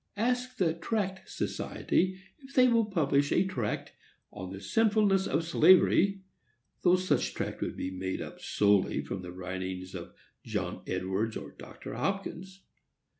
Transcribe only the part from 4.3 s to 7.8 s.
on the sinfulness of slavery, though such tract should